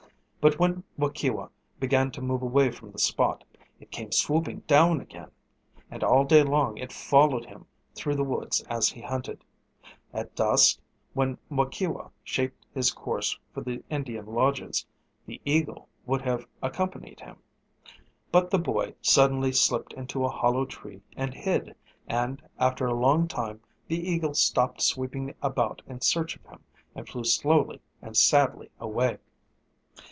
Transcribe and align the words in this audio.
But 0.41 0.57
when 0.57 0.83
Waukewa 0.97 1.51
began 1.79 2.09
to 2.13 2.19
move 2.23 2.41
away 2.41 2.71
from 2.71 2.91
the 2.91 2.97
spot, 2.97 3.43
it 3.79 3.91
came 3.91 4.11
swooping 4.11 4.61
down 4.61 4.99
again; 4.99 5.29
and 5.91 6.03
all 6.03 6.25
day 6.25 6.41
long 6.41 6.79
it 6.79 6.91
followed 6.91 7.45
him 7.45 7.67
through 7.93 8.15
the 8.15 8.23
woods 8.23 8.61
as 8.61 8.89
he 8.89 9.01
hunted. 9.01 9.43
At 10.11 10.33
dusk, 10.35 10.79
when 11.13 11.37
Waukewa 11.51 12.09
shaped 12.23 12.65
his 12.73 12.89
course 12.89 13.37
for 13.53 13.61
the 13.61 13.83
Indian 13.91 14.25
lodges, 14.25 14.87
the 15.27 15.39
eagle 15.45 15.87
would 16.07 16.23
have 16.23 16.47
accompanied 16.63 17.19
him. 17.19 17.37
But 18.31 18.49
the 18.49 18.57
boy 18.57 18.95
suddenly 18.99 19.51
slipped 19.51 19.93
into 19.93 20.25
a 20.25 20.29
hollow 20.29 20.65
tree 20.65 21.03
and 21.15 21.35
hid, 21.35 21.75
and 22.07 22.41
after 22.57 22.87
a 22.87 22.95
long 22.99 23.27
time 23.27 23.61
the 23.87 24.09
eagle 24.09 24.33
stopped 24.33 24.81
sweeping 24.81 25.35
about 25.43 25.83
in 25.85 26.01
search 26.01 26.35
of 26.35 26.41
him 26.47 26.63
and 26.95 27.07
flew 27.07 27.25
slowly 27.25 27.79
and 28.01 28.17
sadly 28.17 28.71
away. 28.79 29.19